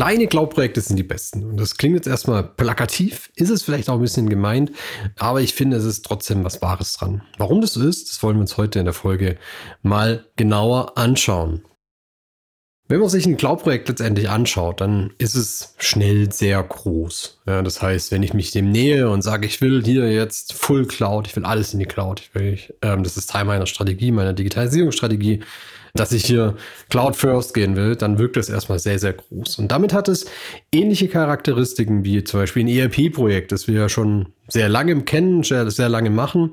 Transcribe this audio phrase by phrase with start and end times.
[0.00, 1.44] Kleine Cloud-Projekte sind die besten.
[1.44, 4.72] Und das klingt jetzt erstmal plakativ, ist es vielleicht auch ein bisschen gemeint,
[5.18, 7.20] aber ich finde, es ist trotzdem was Wahres dran.
[7.36, 9.36] Warum das so ist, das wollen wir uns heute in der Folge
[9.82, 11.64] mal genauer anschauen.
[12.88, 17.42] Wenn man sich ein Cloud-Projekt letztendlich anschaut, dann ist es schnell sehr groß.
[17.46, 20.86] Ja, das heißt, wenn ich mich dem nähe und sage, ich will hier jetzt Full
[20.86, 24.12] Cloud, ich will alles in die Cloud, ich will, ähm, das ist Teil meiner Strategie,
[24.12, 25.40] meiner Digitalisierungsstrategie,
[25.94, 26.56] dass ich hier
[26.88, 29.58] Cloud First gehen will, dann wirkt das erstmal sehr, sehr groß.
[29.58, 30.26] Und damit hat es
[30.72, 35.70] ähnliche Charakteristiken wie zum Beispiel ein ERP-Projekt, das wir ja schon sehr lange kennen, sehr,
[35.70, 36.52] sehr lange machen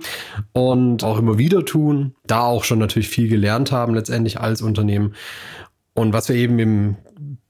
[0.54, 5.16] und auch immer wieder tun, da auch schon natürlich viel gelernt haben letztendlich als Unternehmen.
[5.94, 6.96] Und was wir eben im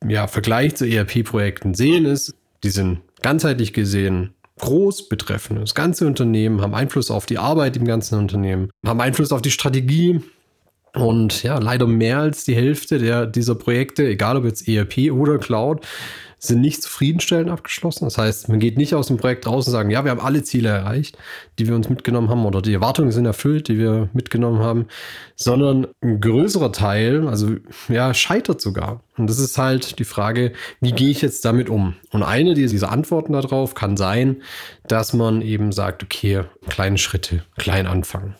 [0.08, 6.62] ja, Vergleich zu ERP-Projekten sehen, ist, die sind ganzheitlich gesehen groß betreffen das ganze Unternehmen,
[6.62, 10.22] haben Einfluss auf die Arbeit im ganzen Unternehmen, haben Einfluss auf die Strategie,
[10.98, 15.38] und ja, leider mehr als die Hälfte der, dieser Projekte, egal ob jetzt ERP oder
[15.38, 15.86] Cloud,
[16.39, 18.06] sind nicht zufriedenstellend abgeschlossen.
[18.06, 20.44] Das heißt, man geht nicht aus dem Projekt raus und sagen, ja, wir haben alle
[20.44, 21.17] Ziele erreicht,
[21.58, 24.86] die wir uns mitgenommen haben oder die Erwartungen sind erfüllt, die wir mitgenommen haben,
[25.36, 27.56] sondern ein größerer Teil, also
[27.89, 29.02] ja, scheitert sogar.
[29.17, 31.95] Und das ist halt die Frage, wie gehe ich jetzt damit um?
[32.11, 34.44] Und eine dieser Antworten darauf kann sein,
[34.88, 38.36] dass man eben sagt, okay, kleine Schritte, klein anfangen.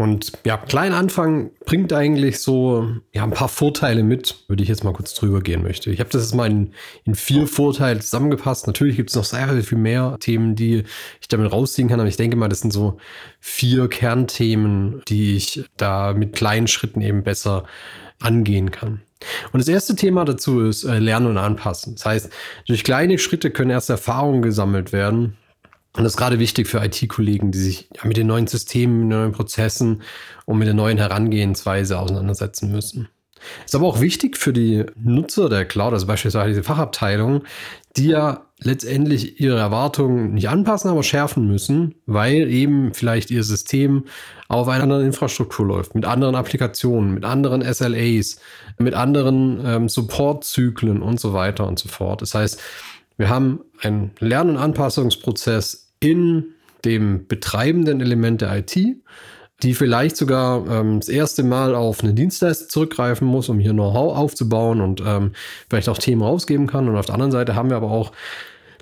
[0.00, 4.82] Und ja, klein anfangen bringt eigentlich so ja, ein paar Vorteile mit, würde ich jetzt
[4.82, 5.90] mal kurz drüber gehen möchte.
[5.90, 6.72] Ich habe das jetzt mal in,
[7.04, 8.66] in vier Vorteile zusammengepasst.
[8.66, 10.84] Natürlich gibt es noch sehr viel mehr Themen, die
[11.20, 12.96] ich damit rausziehen kann, aber ich denke mal, das sind so
[13.40, 17.64] vier Kernthemen, die ich da mit kleinen Schritten eben besser
[18.20, 19.02] angehen kann.
[19.52, 21.96] Und das erste Thema dazu ist äh, Lernen und Anpassen.
[21.96, 22.30] Das heißt,
[22.66, 25.36] durch kleine Schritte können erst Erfahrungen gesammelt werden
[25.96, 29.12] und das ist gerade wichtig für IT-Kollegen, die sich ja, mit den neuen Systemen, mit
[29.12, 30.02] den neuen Prozessen
[30.46, 33.08] und mit der neuen Herangehensweise auseinandersetzen müssen.
[33.64, 37.44] Ist aber auch wichtig für die Nutzer der Cloud, also beispielsweise diese Fachabteilung,
[37.96, 44.04] die ja letztendlich ihre Erwartungen nicht anpassen, aber schärfen müssen, weil eben vielleicht ihr System
[44.48, 48.38] auf einer anderen Infrastruktur läuft, mit anderen Applikationen, mit anderen SLAs,
[48.78, 52.20] mit anderen ähm, Supportzyklen und so weiter und so fort.
[52.20, 52.60] Das heißt,
[53.20, 56.54] wir haben einen Lern- und Anpassungsprozess in
[56.86, 58.74] dem betreibenden Element der IT,
[59.62, 64.16] die vielleicht sogar ähm, das erste Mal auf eine Dienstleister zurückgreifen muss, um hier Know-how
[64.16, 65.32] aufzubauen und ähm,
[65.68, 66.88] vielleicht auch Themen rausgeben kann.
[66.88, 68.12] Und auf der anderen Seite haben wir aber auch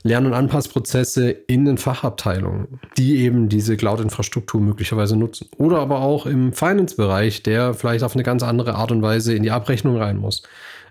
[0.04, 5.48] Lern- und Anpassprozesse in den Fachabteilungen, die eben diese Cloud-Infrastruktur möglicherweise nutzen.
[5.56, 9.43] Oder aber auch im Finance-Bereich, der vielleicht auf eine ganz andere Art und Weise in
[9.43, 10.44] die Abrechnung rein muss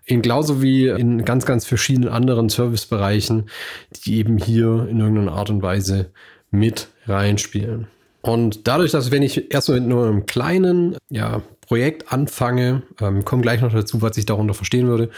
[0.08, 3.50] genauso wie in ganz, ganz verschiedenen anderen Servicebereichen,
[4.06, 6.12] die eben hier in irgendeiner Art und Weise
[6.50, 7.88] mit reinspielen.
[8.22, 13.42] Und dadurch, dass wenn ich erstmal mit nur einem kleinen ja, Projekt anfange, ähm, komme
[13.42, 15.10] gleich noch dazu, was ich darunter verstehen würde,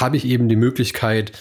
[0.00, 1.32] habe ich eben die Möglichkeit,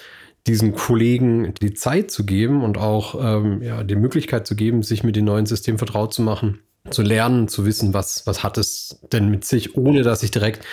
[0.48, 5.04] diesen Kollegen die Zeit zu geben und auch ähm, ja, die Möglichkeit zu geben, sich
[5.04, 6.60] mit dem neuen System vertraut zu machen,
[6.90, 10.66] zu lernen, zu wissen, was, was hat es denn mit sich, ohne dass ich direkt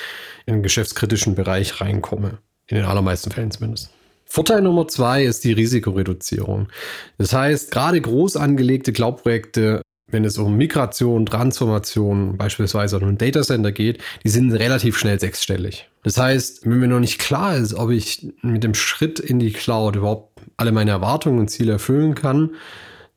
[0.46, 2.38] in den geschäftskritischen Bereich reinkomme.
[2.66, 3.91] In den allermeisten Fällen zumindest.
[4.24, 6.69] Vorteil Nummer zwei ist die Risikoreduzierung.
[7.16, 9.80] Das heißt, gerade groß angelegte Cloud-Projekte,
[10.10, 15.88] wenn es um Migration, Transformation, beispielsweise um ein Datacenter geht, die sind relativ schnell sechsstellig.
[16.02, 19.52] Das heißt, wenn mir noch nicht klar ist, ob ich mit dem Schritt in die
[19.52, 22.54] Cloud überhaupt alle meine Erwartungen und Ziele erfüllen kann,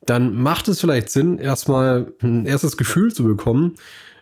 [0.06, 3.76] dann macht es vielleicht Sinn, erstmal ein erstes Gefühl zu bekommen,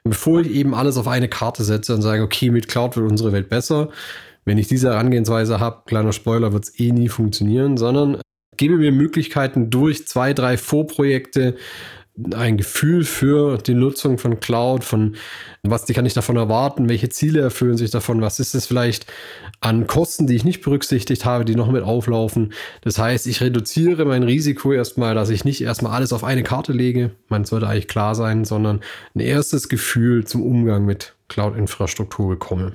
[0.03, 3.31] bevor ich eben alles auf eine Karte setze und sage, okay, mit Cloud wird unsere
[3.31, 3.89] Welt besser.
[4.45, 8.21] Wenn ich diese Herangehensweise habe, kleiner Spoiler, wird es eh nie funktionieren, sondern
[8.57, 11.55] gebe mir Möglichkeiten durch zwei, drei Vorprojekte
[12.33, 15.15] ein Gefühl für die Nutzung von Cloud, von
[15.63, 19.05] was kann ich davon erwarten, welche Ziele erfüllen sich davon, was ist es vielleicht
[19.61, 22.53] an Kosten, die ich nicht berücksichtigt habe, die noch mit auflaufen.
[22.81, 26.73] Das heißt, ich reduziere mein Risiko erstmal, dass ich nicht erstmal alles auf eine Karte
[26.73, 28.81] lege, man sollte eigentlich klar sein, sondern
[29.15, 32.73] ein erstes Gefühl zum Umgang mit Cloud-Infrastruktur bekomme.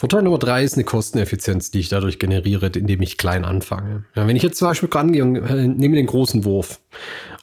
[0.00, 4.04] Vorteil Nummer drei ist eine Kosteneffizienz, die ich dadurch generiere, indem ich klein anfange.
[4.14, 6.80] Ja, wenn ich jetzt zum Beispiel rangehe und äh, nehme den großen Wurf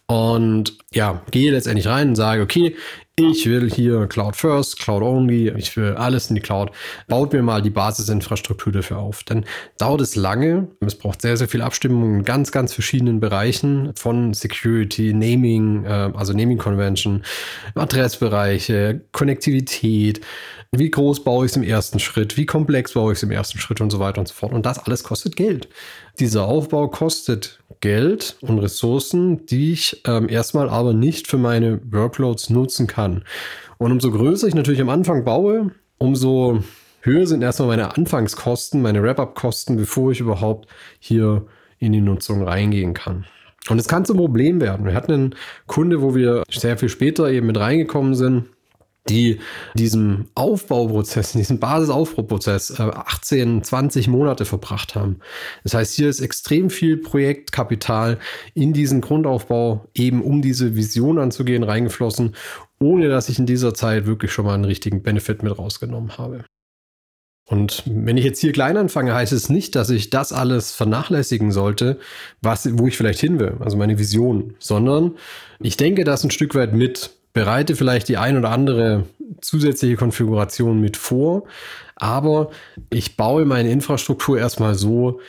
[0.08, 2.76] und ja, gehe letztendlich rein und sage, okay,
[3.20, 6.70] ich will hier Cloud First, Cloud Only, ich will alles in die Cloud.
[7.08, 9.24] Baut mir mal die Basisinfrastruktur dafür auf.
[9.24, 9.44] Dann
[9.80, 10.68] dauert es lange.
[10.82, 16.12] Es braucht sehr, sehr viel Abstimmung in ganz, ganz verschiedenen Bereichen von Security, Naming, äh,
[16.14, 17.24] also Naming Convention,
[17.74, 20.22] Adressbereiche, Konnektivität.
[20.72, 22.38] Wie groß baue ich es im ersten Schritt?
[22.38, 24.54] Wie komplex baue ich es im ersten Schritt und so weiter und so fort.
[24.54, 25.70] Und das alles kostet Geld.
[26.20, 32.50] Dieser Aufbau kostet Geld und Ressourcen, die ich ähm, erstmal aber nicht für meine Workloads
[32.50, 33.07] nutzen kann.
[33.78, 36.64] Und umso größer ich natürlich am Anfang baue, umso
[37.02, 40.68] höher sind erstmal meine Anfangskosten, meine Wrap-up-Kosten, bevor ich überhaupt
[41.00, 41.46] hier
[41.80, 43.26] in die Nutzung reingehen kann.
[43.70, 44.86] Und es kann zum Problem werden.
[44.86, 48.46] Wir hatten einen Kunde, wo wir sehr viel später eben mit reingekommen sind,
[49.10, 49.40] die
[49.76, 55.20] diesem Aufbauprozess, diesem Basisaufbauprozess 18, äh, 20 Monate verbracht haben.
[55.64, 58.20] Das heißt, hier ist extrem viel Projektkapital
[58.54, 62.36] in diesen Grundaufbau, eben um diese Vision anzugehen, reingeflossen,
[62.80, 66.44] ohne dass ich in dieser Zeit wirklich schon mal einen richtigen Benefit mit rausgenommen habe.
[67.50, 71.54] Und wenn ich jetzt hier klein anfange, heißt es nicht, dass ich das alles vernachlässigen
[71.54, 71.98] sollte,
[72.42, 75.16] was, wo ich vielleicht hin will, also meine Vision, sondern
[75.60, 79.04] ich denke das ein Stück weit mit, bereite vielleicht die ein oder andere
[79.42, 81.44] zusätzliche Konfiguration mit vor,
[81.96, 82.50] aber
[82.90, 85.20] ich baue meine Infrastruktur erstmal so,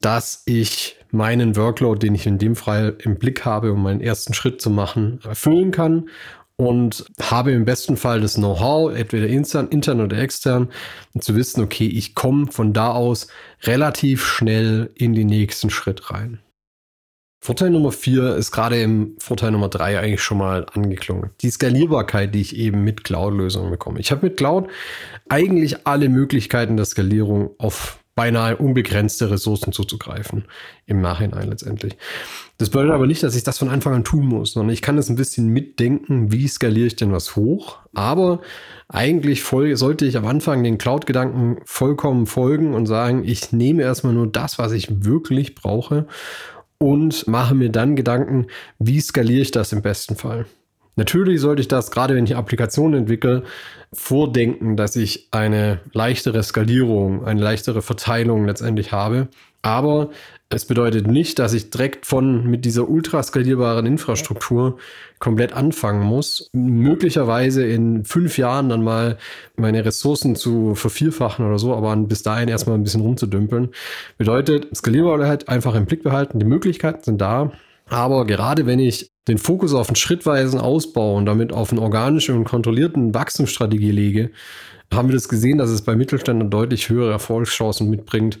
[0.00, 4.34] dass ich meinen Workload, den ich in dem Fall im Blick habe, um meinen ersten
[4.34, 6.08] Schritt zu machen, erfüllen kann
[6.56, 10.68] und habe im besten Fall das Know-how, entweder intern, intern oder extern,
[11.16, 13.28] zu wissen, okay, ich komme von da aus
[13.62, 16.40] relativ schnell in den nächsten Schritt rein.
[17.44, 21.30] Vorteil Nummer vier ist gerade im Vorteil Nummer drei eigentlich schon mal angeklungen.
[21.40, 23.98] Die Skalierbarkeit, die ich eben mit Cloud-Lösungen bekomme.
[23.98, 24.68] Ich habe mit Cloud
[25.28, 30.44] eigentlich alle Möglichkeiten der Skalierung auf beinahe unbegrenzte Ressourcen zuzugreifen.
[30.86, 31.96] Im Nachhinein letztendlich.
[32.58, 34.96] Das bedeutet aber nicht, dass ich das von Anfang an tun muss, sondern ich kann
[34.96, 37.80] das ein bisschen mitdenken, wie skaliere ich denn was hoch.
[37.92, 38.40] Aber
[38.86, 44.12] eigentlich voll, sollte ich am Anfang den Cloud-Gedanken vollkommen folgen und sagen, ich nehme erstmal
[44.12, 46.06] nur das, was ich wirklich brauche
[46.82, 48.48] und mache mir dann Gedanken,
[48.80, 50.46] wie skaliere ich das im besten Fall.
[50.96, 53.44] Natürlich sollte ich das, gerade wenn ich Applikationen entwickle,
[53.92, 59.28] vordenken, dass ich eine leichtere Skalierung, eine leichtere Verteilung letztendlich habe.
[59.62, 60.10] Aber
[60.48, 64.76] es bedeutet nicht, dass ich direkt von mit dieser ultra skalierbaren Infrastruktur
[65.20, 66.50] komplett anfangen muss.
[66.52, 69.18] Möglicherweise in fünf Jahren dann mal
[69.56, 73.70] meine Ressourcen zu vervierfachen oder so, aber bis dahin erstmal ein bisschen rumzudümpeln.
[74.18, 76.40] Bedeutet, Skalierbarkeit einfach im Blick behalten.
[76.40, 77.52] Die Möglichkeiten sind da.
[77.88, 82.34] Aber gerade wenn ich den Fokus auf einen schrittweisen Ausbau und damit auf eine organische
[82.34, 84.32] und kontrollierten Wachstumsstrategie lege,
[84.92, 88.38] haben wir das gesehen, dass es bei Mittelständlern deutlich höhere Erfolgschancen mitbringt,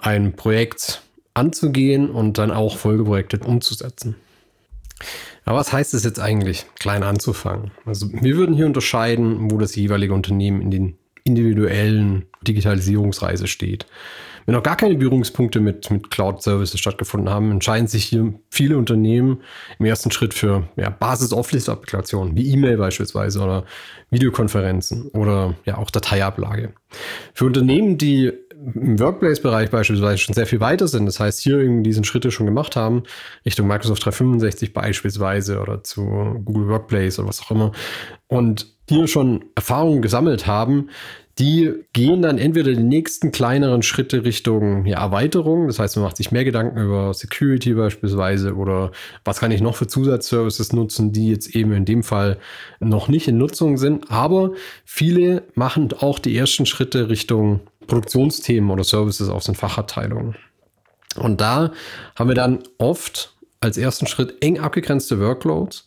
[0.00, 1.02] ein Projekt
[1.34, 4.16] anzugehen und dann auch Folgeprojekte umzusetzen.
[5.44, 7.70] Aber was heißt es jetzt eigentlich, klein anzufangen?
[7.86, 13.86] Also wir würden hier unterscheiden, wo das jeweilige Unternehmen in den individuellen Digitalisierungsreise steht.
[14.46, 19.42] Wenn noch gar keine Berührungspunkte mit, mit Cloud-Services stattgefunden haben, entscheiden sich hier viele Unternehmen
[19.78, 23.64] im ersten Schritt für ja, Basis-Office-Applikationen, wie E-Mail beispielsweise oder
[24.10, 26.72] Videokonferenzen oder ja auch Dateiablage.
[27.34, 28.32] Für Unternehmen, die
[28.74, 32.46] im Workplace-Bereich beispielsweise schon sehr viel weiter sind, das heißt hier irgendwie diesen Schritte schon
[32.46, 33.04] gemacht haben,
[33.44, 36.02] Richtung Microsoft 365 beispielsweise oder zu
[36.44, 37.72] Google Workplace oder was auch immer,
[38.28, 40.88] und hier schon Erfahrungen gesammelt haben,
[41.38, 45.68] die gehen dann entweder die nächsten kleineren Schritte Richtung ja, Erweiterung.
[45.68, 48.90] Das heißt, man macht sich mehr Gedanken über Security beispielsweise oder
[49.24, 52.36] was kann ich noch für Zusatzservices nutzen, die jetzt eben in dem Fall
[52.78, 54.10] noch nicht in Nutzung sind.
[54.10, 54.52] Aber
[54.84, 60.36] viele machen auch die ersten Schritte Richtung Produktionsthemen oder Services aus den Fachabteilungen.
[61.16, 61.72] Und da
[62.16, 65.86] haben wir dann oft als ersten Schritt eng abgegrenzte Workloads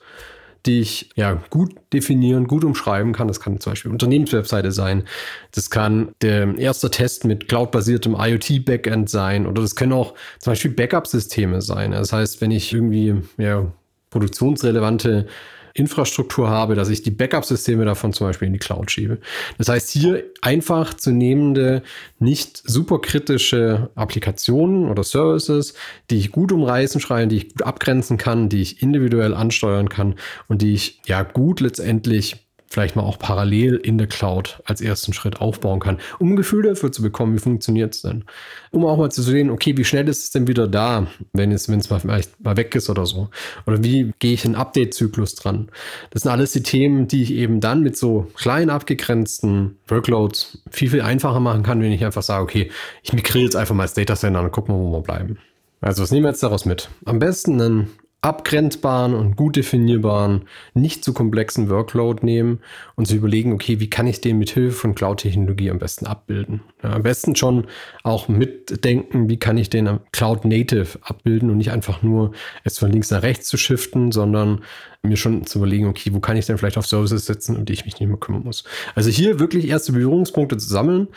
[0.65, 3.27] die ich ja gut definieren, gut umschreiben kann.
[3.27, 5.03] Das kann zum Beispiel Unternehmenswebseite sein.
[5.51, 9.45] Das kann der erste Test mit cloud-basiertem IoT-Backend sein.
[9.45, 11.91] Oder das können auch zum Beispiel Backup-Systeme sein.
[11.91, 13.71] Das heißt, wenn ich irgendwie ja,
[14.09, 15.27] produktionsrelevante
[15.73, 19.17] Infrastruktur habe, dass ich die Backup-Systeme davon zum Beispiel in die Cloud schiebe.
[19.57, 21.81] Das heißt, hier einfach zu nehmende,
[22.19, 25.73] nicht superkritische Applikationen oder Services,
[26.11, 30.15] die ich gut umreißen schreien, die ich gut abgrenzen kann, die ich individuell ansteuern kann
[30.47, 32.42] und die ich ja gut letztendlich
[32.73, 36.63] vielleicht mal auch parallel in der Cloud als ersten Schritt aufbauen kann, um ein Gefühl
[36.63, 38.23] dafür zu bekommen, wie funktioniert es denn.
[38.71, 41.69] Um auch mal zu sehen, okay, wie schnell ist es denn wieder da, wenn es,
[41.69, 43.29] wenn es mal vielleicht mal weg ist oder so.
[43.67, 45.69] Oder wie gehe ich in Update-Zyklus dran.
[46.09, 50.89] Das sind alles die Themen, die ich eben dann mit so kleinen abgegrenzten Workloads viel,
[50.89, 52.71] viel einfacher machen kann, wenn ich einfach sage, okay,
[53.03, 55.37] ich migriere jetzt einfach mal das Datacenter und gucken wir, wo wir bleiben.
[55.79, 56.89] Also was nehmen wir jetzt daraus mit?
[57.05, 57.89] Am besten einen
[58.23, 62.59] abgrenzbaren und gut definierbaren, nicht zu komplexen Workload nehmen
[62.95, 66.61] und zu überlegen, okay, wie kann ich den mit Hilfe von Cloud-Technologie am besten abbilden?
[66.81, 67.67] Ja, am besten schon
[68.03, 72.31] auch mitdenken, wie kann ich den Cloud-Native abbilden und nicht einfach nur
[72.63, 74.61] es von links nach rechts zu shiften, sondern
[75.01, 77.73] mir schon zu überlegen, okay, wo kann ich denn vielleicht auf Services setzen, um die
[77.73, 78.63] ich mich nicht mehr kümmern muss.
[78.95, 81.09] Also hier wirklich erste Berührungspunkte zu sammeln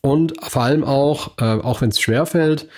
[0.00, 2.68] und vor allem auch, äh, auch wenn es schwerfällt,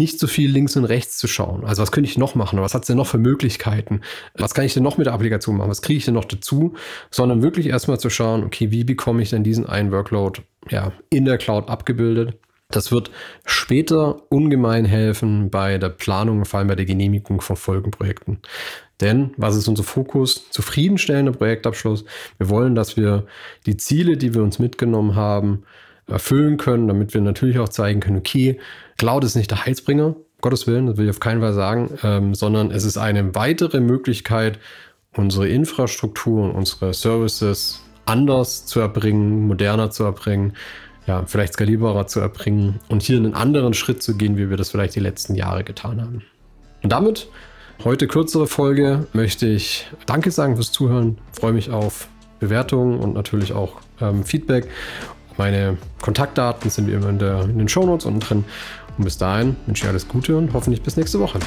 [0.00, 1.64] nicht so viel links und rechts zu schauen.
[1.64, 2.60] Also was könnte ich noch machen?
[2.60, 4.00] Was hat es denn noch für Möglichkeiten?
[4.34, 5.70] Was kann ich denn noch mit der Applikation machen?
[5.70, 6.74] Was kriege ich denn noch dazu?
[7.10, 10.40] Sondern wirklich erstmal zu schauen, okay, wie bekomme ich denn diesen einen Workload
[10.70, 12.38] ja, in der Cloud abgebildet?
[12.70, 13.10] Das wird
[13.44, 18.38] später ungemein helfen bei der Planung, vor allem bei der Genehmigung von Folgenprojekten.
[19.00, 20.48] Denn was ist unser Fokus?
[20.50, 22.04] Zufriedenstellender Projektabschluss.
[22.38, 23.26] Wir wollen, dass wir
[23.66, 25.64] die Ziele, die wir uns mitgenommen haben,
[26.10, 28.58] erfüllen können, damit wir natürlich auch zeigen können, okay,
[28.98, 32.34] Cloud ist nicht der Heilsbringer, Gottes Willen, das will ich auf keinen Fall sagen, ähm,
[32.34, 34.58] sondern es ist eine weitere Möglichkeit,
[35.16, 40.54] unsere Infrastruktur und unsere Services anders zu erbringen, moderner zu erbringen,
[41.06, 44.70] ja, vielleicht skalierbarer zu erbringen und hier einen anderen Schritt zu gehen, wie wir das
[44.70, 46.22] vielleicht die letzten Jahre getan haben.
[46.82, 47.28] Und damit
[47.84, 53.52] heute kürzere Folge möchte ich Danke sagen fürs Zuhören, freue mich auf Bewertungen und natürlich
[53.52, 54.68] auch ähm, Feedback
[55.40, 58.44] meine Kontaktdaten sind wie immer in, der, in den Shownotes unten drin.
[58.98, 61.38] Und bis dahin wünsche ich alles Gute und hoffentlich bis nächste Woche.